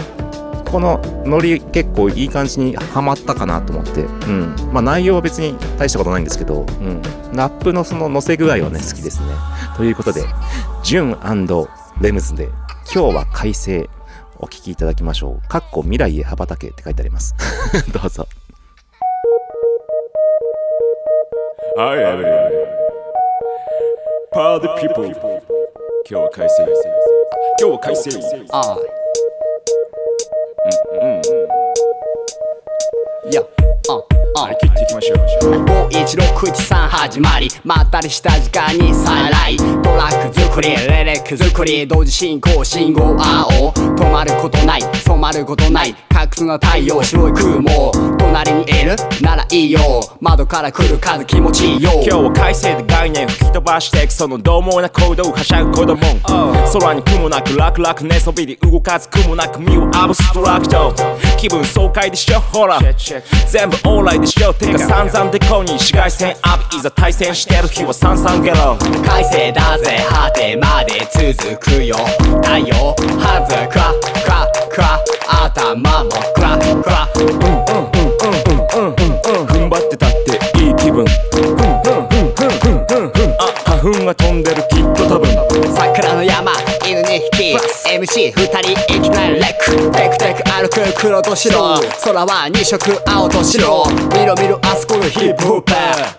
[0.65, 7.01] このノリ結構いい感じにはまったかなと思って、うんまあ、内容は別に大したことないんですけど、うん、
[7.33, 9.27] ラップのその乗せ具合はね好きですね
[9.77, 10.23] ということで
[10.81, 11.69] ジュン
[12.01, 12.49] レムズで
[12.91, 13.87] 今日は快晴
[14.43, 15.47] お聴きいただきましょう。
[15.47, 17.33] かっこ未来へ羽ばたけって書いてあります。
[17.93, 18.27] どうぞ。
[21.75, 22.29] はい、 every
[24.31, 25.09] party people。
[26.07, 26.67] 今日は快晴。
[27.59, 28.11] 今日は快晴。
[28.51, 28.77] ああ。
[31.01, 31.21] うんうん。
[33.29, 33.41] いや、
[33.89, 34.43] あ、あ。
[34.43, 35.19] 張り切っていきましょう。
[35.89, 39.57] 5163始まりまったりした時間に再来。
[39.57, 39.63] ト
[39.95, 43.71] ラック作りレレック作り同時進行信号青。
[43.73, 45.89] 止まることない染まることない。
[45.89, 45.95] 隠
[46.35, 47.91] すの太陽白い雲。
[48.17, 49.79] 隣にいるならいいよ。
[50.19, 51.91] 窓から来る風気持ちいいよ。
[51.93, 55.99] 今日は快晴で概念吹き飛ばしていくその獰猛な行動はしゃぐ子供。
[56.73, 60.93] 空に雲なく楽々寝そびり動かず雲なく身をあぶストラクト
[61.43, 62.39] 気分爽快でしょ？
[62.39, 62.79] ほら。
[62.79, 64.53] 全部オーライでしょ？
[64.53, 68.77] てか散々でこに紫外線浴びいざ対戦してる日はさんさんゲロ。
[69.05, 69.97] 快晴だぜ。
[70.09, 71.97] 果てまで続くよ。
[72.41, 75.03] 太陽はずクラクラクラ
[75.43, 75.75] 頭
[76.05, 77.09] もクラクラ。
[77.17, 78.15] うんうんうんうん
[78.53, 81.03] うんうんうん踏ん張ってたっていい気分。
[81.03, 85.27] うんうんうんうんうんうんあ花粉が飛んでるきっと多分。
[85.75, 86.53] 桜の山
[87.03, 93.83] 犬2匹 MC2 人いきなりレックテクテク歩く黒と白空は2色青と白
[94.13, 95.73] 見ろ見ろあそこのヒップホップ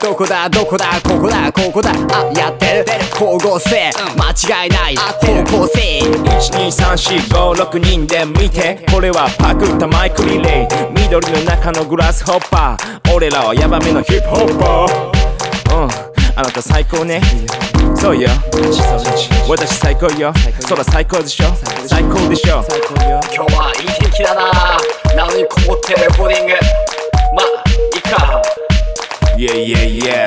[0.04, 6.00] どこだどこだここだここだあやってる光合成間違いない方向性。
[6.02, 16.03] 12345人で見てこれはパクったマイクリレー緑の中のグラスホッパー俺らはヤバめのヒップホッパーうん
[16.36, 17.20] あなた最高ね。
[17.94, 18.28] そうよ。
[19.48, 20.32] 私最高よ。
[20.68, 21.44] 空最高でしょ。
[21.86, 22.64] 最高でしょ。
[23.32, 24.50] 今日はいい天気だな。
[25.14, 26.52] なのにこもってるレコーディング。
[27.34, 27.46] まい
[27.98, 28.42] っか。
[29.36, 30.26] イェイイェイイェイ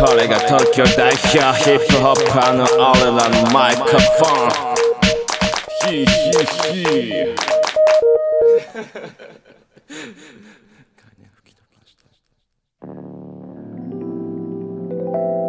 [0.00, 4.76] これが東京代表ヒップホッパーの俺らのマイクロフォン。
[5.84, 7.36] ヒーヒーヒー
[12.86, 13.25] レ
[15.16, 15.45] thank you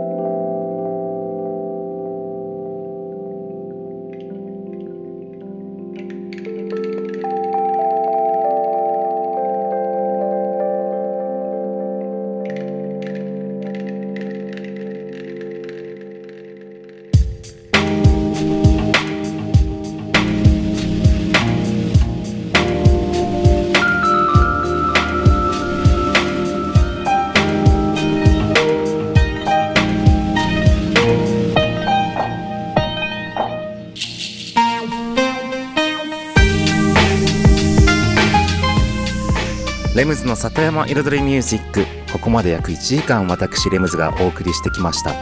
[40.18, 45.14] ムズの里山彩りミュージックここまで約1時間私レムズがお送りしてきました。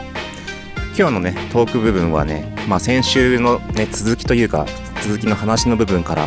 [0.96, 4.64] 今日のねトーク部分はね、まあ、先週の、ね、続きというか
[5.02, 6.26] 続きの話の部分から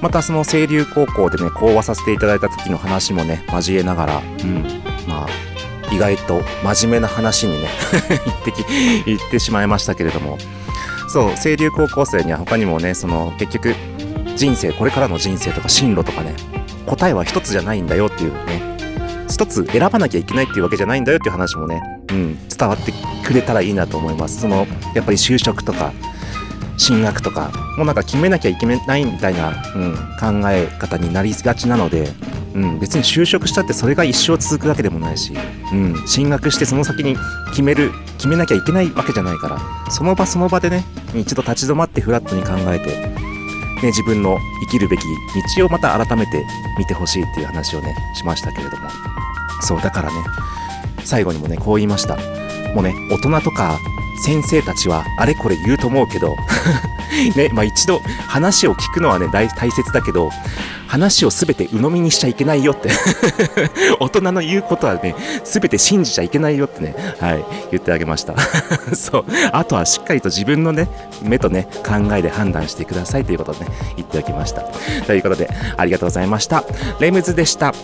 [0.00, 4.62] またその清流高校でね講話させていただいた時の話もね交えながらうん
[5.08, 7.68] まあ意外と真面目な話にね
[8.24, 8.64] 行ってき
[9.06, 10.38] 行ってしまいましたけれども。
[11.08, 13.74] そう清流高校生には他にもねその結局
[14.34, 16.34] 人生これからの人生とか進路とかね
[16.86, 18.76] 答えは一つじゃないんだよっていうね。
[19.28, 22.92] 一つ選ばなきゃいけないっていうわけじゃないんだよっていう話もね、うん、伝わって
[23.26, 24.40] くれたらいいなと思います。
[24.40, 25.92] そのやっぱり就職とか
[26.78, 32.08] 進学とかもうなんか決めなきゃいけないみたいな、うん、考え方になりがちなので、
[32.54, 35.34] うん、別に就職したってそれが一生続くわけでもないし、
[35.72, 37.16] うん、進学してその先に
[37.50, 40.84] 決める決めなきゃいけないわけじゃないからその場その場でね
[41.14, 43.15] 一度立ち止まってフラットに考えて、
[43.82, 45.02] ね、自分の生きるべき
[45.56, 46.46] 道をまた改めて
[46.78, 48.88] 見てほしいっていう話をねしましたけれども。
[49.60, 50.16] そうだからね
[51.04, 52.16] 最後にもねこう言いました。
[52.74, 53.78] もうね大人とか
[54.24, 56.36] 先生たちはあれこれ言うと思うけど
[57.36, 60.30] ねまあ一度話を聞くのはね大切だけど
[60.86, 62.90] 話を全て鵜呑みにしちゃいけないよって。
[64.00, 65.14] 大人の言うことはね
[65.44, 68.34] 全て信じちゃいけないよってねはい言ってあげました。
[68.94, 69.24] そう。
[69.52, 70.88] あとはしっかりと自分のね
[71.22, 74.62] 目とね考えで判断してくださいということをね言っておきました。
[75.06, 76.64] ということでありがとうございました。
[77.00, 77.74] レムズでした。